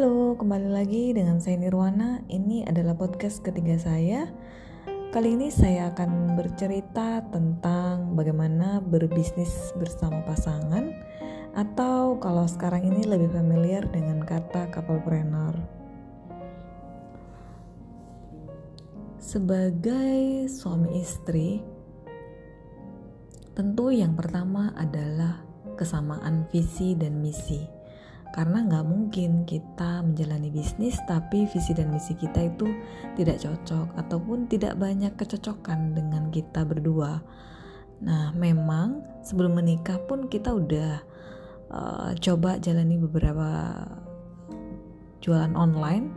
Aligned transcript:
Halo, 0.00 0.32
kembali 0.32 0.72
lagi 0.72 1.12
dengan 1.12 1.44
saya 1.44 1.60
Nirwana. 1.60 2.24
Ini 2.24 2.64
adalah 2.64 2.96
podcast 2.96 3.44
ketiga 3.44 3.76
saya. 3.76 4.32
Kali 5.12 5.36
ini 5.36 5.52
saya 5.52 5.92
akan 5.92 6.40
bercerita 6.40 7.20
tentang 7.28 8.16
bagaimana 8.16 8.80
berbisnis 8.80 9.52
bersama 9.76 10.24
pasangan 10.24 10.88
atau 11.52 12.16
kalau 12.16 12.48
sekarang 12.48 12.88
ini 12.88 13.04
lebih 13.04 13.28
familiar 13.28 13.84
dengan 13.92 14.24
kata 14.24 14.72
couplepreneur. 14.72 15.60
Sebagai 19.20 20.48
suami 20.48 20.96
istri, 20.96 21.60
tentu 23.52 23.92
yang 23.92 24.16
pertama 24.16 24.72
adalah 24.80 25.44
kesamaan 25.76 26.48
visi 26.48 26.96
dan 26.96 27.20
misi 27.20 27.79
karena 28.30 28.62
nggak 28.62 28.86
mungkin 28.86 29.42
kita 29.42 30.06
menjalani 30.06 30.54
bisnis 30.54 30.98
tapi 31.10 31.50
visi 31.50 31.74
dan 31.74 31.90
misi 31.90 32.14
kita 32.14 32.46
itu 32.46 32.70
tidak 33.18 33.42
cocok 33.42 33.98
ataupun 33.98 34.46
tidak 34.46 34.78
banyak 34.78 35.10
kecocokan 35.18 35.98
dengan 35.98 36.30
kita 36.30 36.62
berdua. 36.62 37.18
Nah, 38.00 38.32
memang 38.32 39.04
sebelum 39.26 39.58
menikah 39.58 40.00
pun 40.08 40.30
kita 40.30 40.54
udah 40.54 41.02
uh, 41.74 42.10
coba 42.16 42.56
jalani 42.62 42.96
beberapa 42.96 43.76
jualan 45.20 45.52
online 45.52 46.08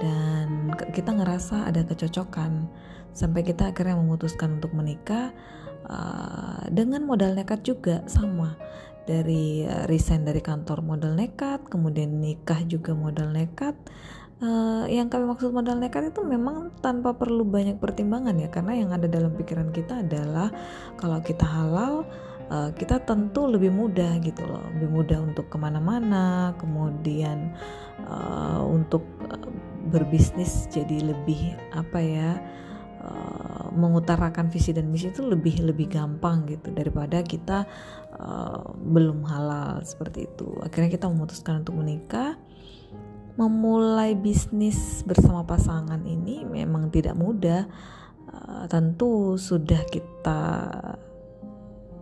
dan 0.00 0.72
kita 0.92 1.12
ngerasa 1.12 1.68
ada 1.68 1.84
kecocokan 1.84 2.68
sampai 3.16 3.44
kita 3.44 3.72
akhirnya 3.72 3.96
memutuskan 3.96 4.60
untuk 4.60 4.72
menikah 4.76 5.32
uh, 5.88 6.64
dengan 6.68 7.04
modal 7.04 7.32
nekat 7.32 7.64
juga 7.64 8.04
sama 8.08 8.56
dari 9.06 9.62
uh, 9.62 9.86
resign 9.86 10.26
dari 10.26 10.42
kantor 10.42 10.82
modal 10.82 11.14
nekat, 11.14 11.62
kemudian 11.70 12.18
nikah 12.18 12.60
juga 12.66 12.92
modal 12.92 13.30
nekat. 13.30 13.78
Uh, 14.36 14.84
yang 14.92 15.08
kami 15.08 15.24
maksud 15.24 15.48
modal 15.48 15.80
nekat 15.80 16.12
itu 16.12 16.20
memang 16.20 16.68
tanpa 16.84 17.16
perlu 17.16 17.46
banyak 17.48 17.80
pertimbangan 17.80 18.36
ya, 18.36 18.52
karena 18.52 18.76
yang 18.76 18.92
ada 18.92 19.08
dalam 19.08 19.32
pikiran 19.32 19.72
kita 19.72 20.04
adalah 20.04 20.52
kalau 21.00 21.24
kita 21.24 21.46
halal, 21.46 22.04
uh, 22.52 22.68
kita 22.76 23.00
tentu 23.06 23.48
lebih 23.48 23.72
mudah 23.72 24.20
gitu 24.20 24.44
loh, 24.44 24.60
lebih 24.76 24.92
mudah 24.92 25.24
untuk 25.24 25.48
ke 25.48 25.56
mana-mana, 25.56 26.52
kemudian 26.60 27.56
uh, 28.04 28.60
untuk 28.66 29.06
berbisnis 29.88 30.66
jadi 30.68 31.14
lebih 31.14 31.54
apa 31.70 32.02
ya 32.02 32.30
mengutarakan 33.76 34.50
visi 34.50 34.74
dan 34.74 34.90
misi 34.90 35.14
itu 35.14 35.22
lebih 35.22 35.62
lebih 35.62 35.86
gampang 35.86 36.42
gitu 36.50 36.74
daripada 36.74 37.22
kita 37.22 37.62
uh, 38.18 38.74
belum 38.76 39.24
halal 39.28 39.84
seperti 39.84 40.28
itu. 40.28 40.48
Akhirnya 40.64 40.90
kita 40.92 41.06
memutuskan 41.08 41.62
untuk 41.62 41.76
menikah. 41.80 42.36
Memulai 43.36 44.16
bisnis 44.16 45.04
bersama 45.04 45.44
pasangan 45.44 46.00
ini 46.08 46.48
memang 46.48 46.88
tidak 46.88 47.12
mudah. 47.16 47.68
Uh, 48.26 48.64
tentu 48.66 49.36
sudah 49.36 49.84
kita 49.86 50.40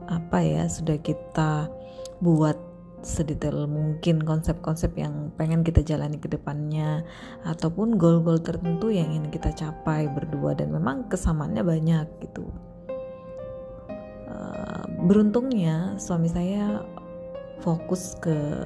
apa 0.05 0.39
ya 0.45 0.69
sudah 0.69 1.01
kita 1.01 1.67
buat 2.21 2.57
sedetail 3.05 3.69
mungkin 3.69 4.25
konsep-konsep 4.25 4.97
yang 4.97 5.29
pengen 5.37 5.61
kita 5.61 5.85
jalani 5.85 6.17
ke 6.17 6.25
depannya 6.25 7.05
ataupun 7.45 8.01
goal-goal 8.01 8.41
tertentu 8.41 8.89
yang 8.89 9.13
ingin 9.13 9.29
kita 9.29 9.53
capai 9.53 10.09
berdua. 10.09 10.55
Dan 10.57 10.73
memang 10.73 11.11
kesamaannya 11.11 11.63
banyak 11.67 12.07
gitu. 12.25 12.49
Beruntungnya 15.05 16.01
suami 16.01 16.33
saya 16.33 16.81
fokus 17.61 18.17
ke 18.25 18.65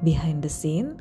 behind 0.00 0.40
the 0.40 0.48
scene 0.48 0.96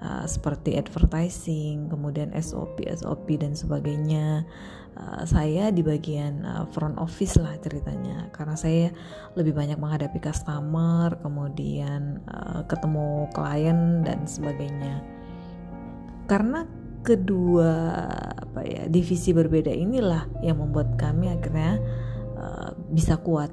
uh, 0.00 0.24
seperti 0.24 0.76
advertising, 0.76 1.88
kemudian 1.92 2.32
SOP, 2.40 2.80
SOP 2.88 3.36
dan 3.36 3.52
sebagainya. 3.52 4.48
Uh, 4.94 5.26
saya 5.26 5.74
di 5.74 5.82
bagian 5.82 6.46
uh, 6.46 6.70
front 6.70 6.94
office 7.02 7.34
lah 7.34 7.58
ceritanya 7.58 8.30
karena 8.30 8.54
saya 8.54 8.94
lebih 9.34 9.50
banyak 9.50 9.74
menghadapi 9.74 10.22
customer 10.22 11.18
kemudian 11.18 12.22
uh, 12.30 12.62
ketemu 12.70 13.26
klien 13.34 14.06
dan 14.06 14.22
sebagainya 14.22 15.02
karena 16.30 16.62
kedua 17.02 18.06
apa 18.38 18.62
ya 18.62 18.86
divisi 18.86 19.34
berbeda 19.34 19.74
inilah 19.74 20.30
yang 20.46 20.62
membuat 20.62 20.94
kami 20.94 21.28
akhirnya 21.28 21.82
bisa 22.94 23.18
kuat 23.18 23.50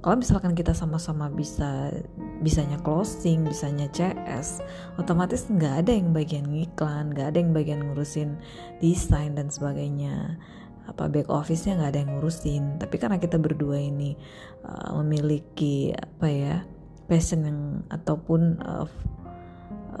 kalau 0.00 0.16
misalkan 0.16 0.56
kita 0.56 0.72
sama-sama 0.72 1.28
bisa 1.28 1.92
bisanya 2.40 2.80
closing, 2.80 3.44
bisanya 3.44 3.84
CS, 3.92 4.64
otomatis 4.96 5.44
nggak 5.52 5.84
ada 5.84 5.92
yang 5.92 6.16
bagian 6.16 6.48
iklan, 6.56 7.12
nggak 7.12 7.36
ada 7.36 7.38
yang 7.44 7.52
bagian 7.52 7.84
ngurusin 7.84 8.40
desain 8.80 9.36
dan 9.36 9.52
sebagainya. 9.52 10.40
Apa 10.88 11.12
back 11.12 11.28
office-nya 11.28 11.76
nggak 11.76 11.90
ada 11.92 12.00
yang 12.00 12.12
ngurusin. 12.16 12.80
Tapi 12.80 12.96
karena 12.96 13.20
kita 13.20 13.36
berdua 13.36 13.76
ini 13.76 14.16
uh, 14.64 14.96
memiliki 15.04 15.92
apa 15.92 16.28
ya 16.32 16.64
passion 17.04 17.44
yang 17.44 17.60
ataupun 17.92 18.56
uh, 18.64 18.88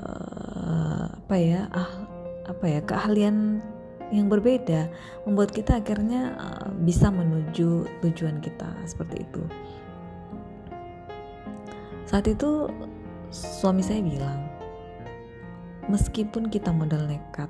uh, 0.00 1.04
apa 1.12 1.36
ya 1.36 1.68
ah 1.76 1.92
apa 2.48 2.64
ya 2.64 2.80
keahlian 2.88 3.60
yang 4.10 4.26
berbeda 4.26 4.90
membuat 5.24 5.54
kita 5.54 5.78
akhirnya 5.78 6.34
uh, 6.34 6.68
bisa 6.82 7.08
menuju 7.10 7.86
tujuan 8.02 8.42
kita 8.42 8.66
seperti 8.86 9.22
itu. 9.22 9.42
Saat 12.10 12.26
itu 12.26 12.66
suami 13.30 13.86
saya 13.86 14.02
bilang, 14.02 14.50
meskipun 15.86 16.50
kita 16.50 16.74
modal 16.74 17.06
nekat, 17.06 17.46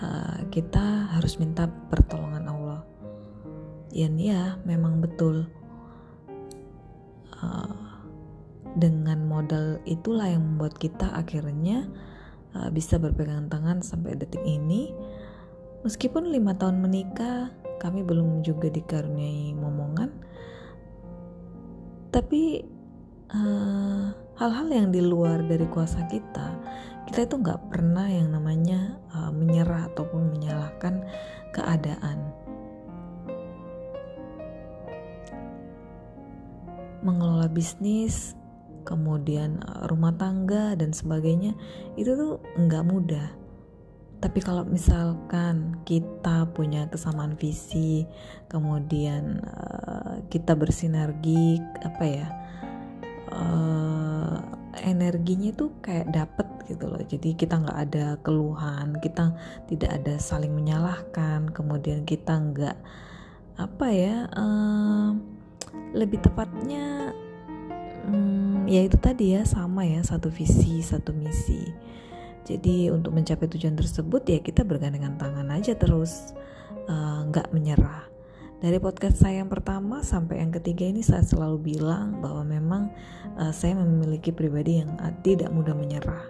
uh, 0.00 0.40
kita 0.48 1.12
harus 1.12 1.36
minta 1.36 1.68
pertolongan 1.92 2.48
Allah. 2.48 2.80
Dan 3.92 4.16
ya, 4.16 4.56
memang 4.64 5.04
betul. 5.04 5.44
Uh, 7.40 7.76
dengan 8.78 9.26
modal 9.26 9.82
itulah 9.82 10.30
yang 10.30 10.46
membuat 10.46 10.78
kita 10.78 11.10
akhirnya 11.10 11.90
uh, 12.56 12.68
bisa 12.72 12.96
berpegangan 12.96 13.50
tangan 13.50 13.78
sampai 13.82 14.16
detik 14.16 14.42
ini. 14.46 14.92
Meskipun 15.86 16.28
lima 16.28 16.52
tahun 16.54 16.82
menikah, 16.84 17.50
kami 17.80 18.04
belum 18.04 18.44
juga 18.44 18.68
dikaruniai 18.68 19.56
momongan, 19.56 20.12
tapi 22.12 22.60
Eh, 23.30 24.06
hal-hal 24.42 24.66
uh, 24.66 24.74
yang 24.74 24.90
di 24.90 24.98
luar 24.98 25.46
dari 25.46 25.62
kuasa 25.70 26.02
kita 26.10 26.50
kita 27.06 27.30
itu 27.30 27.38
nggak 27.38 27.70
pernah 27.70 28.10
yang 28.10 28.34
namanya 28.34 28.98
uh, 29.14 29.30
menyerah 29.30 29.86
ataupun 29.86 30.34
menyalahkan 30.34 30.98
keadaan 31.54 32.18
mengelola 37.06 37.46
bisnis 37.46 38.34
kemudian 38.82 39.60
uh, 39.64 39.86
rumah 39.88 40.14
tangga 40.16 40.74
dan 40.76 40.90
sebagainya 40.94 41.54
itu 41.94 42.14
tuh 42.14 42.42
nggak 42.58 42.84
mudah. 42.86 43.28
Tapi 44.20 44.38
kalau 44.44 44.68
misalkan 44.68 45.80
kita 45.88 46.44
punya 46.52 46.84
kesamaan 46.92 47.40
visi 47.40 48.04
kemudian 48.52 49.40
uh, 49.40 50.20
kita 50.28 50.52
bersinergi 50.52 51.56
apa 51.80 52.04
ya 52.04 52.28
uh, 53.32 54.36
energinya 54.84 55.56
tuh 55.56 55.72
kayak 55.80 56.12
dapet 56.12 56.44
gitu 56.68 56.84
loh. 56.86 57.00
Jadi 57.00 57.32
kita 57.32 57.64
nggak 57.64 57.78
ada 57.90 58.06
keluhan 58.20 59.00
kita 59.00 59.32
tidak 59.72 59.90
ada 60.02 60.20
saling 60.20 60.52
menyalahkan 60.52 61.48
kemudian 61.50 62.04
kita 62.04 62.36
nggak 62.36 62.76
apa 63.60 63.86
ya 63.92 64.24
uh, 64.36 65.12
lebih 65.92 66.22
tepatnya 66.22 67.12
um, 68.08 68.49
ya 68.70 68.86
itu 68.86 68.94
tadi 68.94 69.34
ya 69.34 69.42
sama 69.42 69.82
ya 69.82 69.98
satu 70.06 70.30
visi 70.30 70.78
satu 70.78 71.10
misi 71.10 71.66
jadi 72.46 72.94
untuk 72.94 73.10
mencapai 73.10 73.50
tujuan 73.50 73.74
tersebut 73.74 74.22
ya 74.30 74.38
kita 74.38 74.62
bergandengan 74.62 75.18
tangan 75.18 75.50
aja 75.50 75.74
terus 75.74 76.30
eh, 76.86 77.20
nggak 77.26 77.50
uh, 77.50 77.52
menyerah 77.52 78.10
dari 78.60 78.76
podcast 78.76 79.24
saya 79.24 79.40
yang 79.40 79.48
pertama 79.48 80.04
sampai 80.04 80.44
yang 80.44 80.52
ketiga 80.52 80.84
ini 80.84 81.00
saya 81.00 81.24
selalu 81.24 81.72
bilang 81.72 82.20
bahwa 82.20 82.44
memang 82.44 82.92
uh, 83.40 83.48
saya 83.56 83.72
memiliki 83.72 84.36
pribadi 84.36 84.84
yang 84.84 85.00
tidak 85.24 85.48
mudah 85.48 85.72
menyerah. 85.72 86.28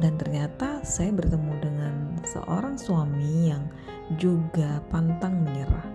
Dan 0.00 0.16
ternyata 0.16 0.80
saya 0.80 1.12
bertemu 1.12 1.60
dengan 1.60 1.94
seorang 2.24 2.80
suami 2.80 3.52
yang 3.52 3.68
juga 4.16 4.80
pantang 4.88 5.44
menyerah. 5.44 5.92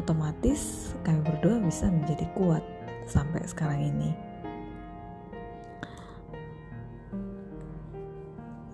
Otomatis 0.00 0.96
kami 1.04 1.20
berdua 1.28 1.60
bisa 1.60 1.92
menjadi 1.92 2.24
kuat 2.32 2.64
sampai 3.08 3.42
sekarang 3.48 3.80
ini. 3.82 4.10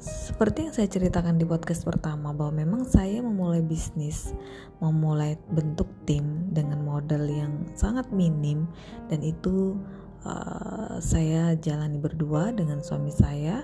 Seperti 0.04 0.66
yang 0.66 0.74
saya 0.74 0.90
ceritakan 0.90 1.38
di 1.38 1.46
podcast 1.46 1.86
pertama 1.86 2.34
bahwa 2.34 2.58
memang 2.58 2.82
saya 2.84 3.22
memulai 3.22 3.62
bisnis, 3.62 4.34
memulai 4.82 5.38
bentuk 5.54 5.86
tim 6.04 6.50
dengan 6.50 6.82
modal 6.82 7.24
yang 7.24 7.54
sangat 7.72 8.10
minim 8.10 8.66
dan 9.08 9.22
itu 9.22 9.78
uh, 10.26 10.98
saya 10.98 11.54
jalani 11.56 11.96
berdua 12.00 12.50
dengan 12.50 12.82
suami 12.82 13.14
saya 13.14 13.62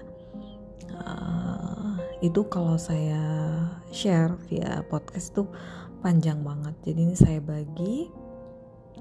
uh, 0.95 1.99
itu 2.21 2.45
kalau 2.47 2.77
saya 2.77 3.19
share 3.91 4.37
via 4.47 4.85
podcast 4.87 5.35
tuh 5.35 5.49
panjang 6.05 6.41
banget 6.45 6.77
jadi 6.85 7.01
ini 7.03 7.17
saya 7.17 7.41
bagi 7.43 8.09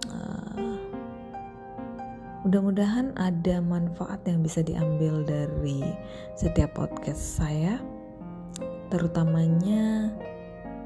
uh, 0.10 0.89
mudah-mudahan 2.50 3.14
ada 3.14 3.62
manfaat 3.62 4.26
yang 4.26 4.42
bisa 4.42 4.66
diambil 4.66 5.22
dari 5.22 5.86
setiap 6.34 6.82
podcast 6.82 7.38
saya 7.38 7.78
terutamanya 8.90 10.10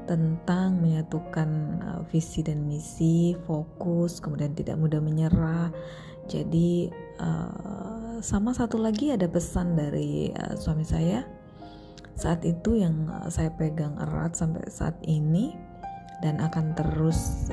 tentang 0.04 0.76
menyatukan 0.76 1.48
uh, 1.80 2.02
visi 2.12 2.44
dan 2.44 2.68
misi, 2.68 3.32
fokus, 3.48 4.20
kemudian 4.20 4.52
tidak 4.52 4.76
mudah 4.76 5.00
menyerah. 5.00 5.72
Jadi 6.28 6.92
uh, 7.24 8.20
sama 8.20 8.52
satu 8.52 8.76
lagi 8.76 9.16
ada 9.16 9.24
pesan 9.24 9.72
dari 9.72 10.36
uh, 10.36 10.60
suami 10.60 10.84
saya 10.84 11.24
saat 12.12 12.44
itu 12.44 12.76
yang 12.76 13.08
saya 13.32 13.48
pegang 13.56 13.96
erat 14.04 14.36
sampai 14.36 14.68
saat 14.68 15.00
ini 15.08 15.56
dan 16.20 16.44
akan 16.44 16.76
terus 16.76 17.48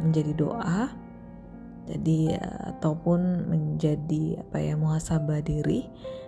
menjadi 0.00 0.32
doa. 0.40 1.05
Jadi 1.86 2.34
uh, 2.34 2.76
ataupun 2.76 3.50
menjadi 3.50 4.42
apa 4.42 4.58
ya 4.58 4.74
muhasabah 4.74 5.40
diri. 5.40 5.86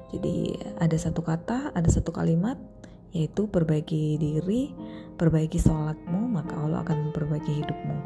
Jadi 0.08 0.56
ada 0.80 0.96
satu 0.96 1.20
kata, 1.20 1.76
ada 1.76 1.88
satu 1.90 2.14
kalimat 2.14 2.56
yaitu 3.12 3.48
perbaiki 3.48 4.20
diri, 4.20 4.72
perbaiki 5.16 5.56
sholatmu, 5.56 6.28
maka 6.28 6.52
Allah 6.60 6.84
akan 6.84 7.08
memperbaiki 7.08 7.64
hidupmu. 7.64 7.98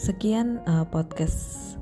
Sekian 0.00 0.64
uh, 0.64 0.88
podcast 0.88 1.76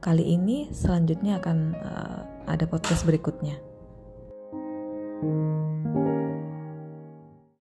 kali 0.00 0.24
ini, 0.24 0.72
selanjutnya 0.72 1.36
akan 1.36 1.76
uh, 1.76 2.20
ada 2.48 2.64
podcast 2.64 3.04
berikutnya. 3.04 3.60
thank 5.18 5.96
you 5.96 5.97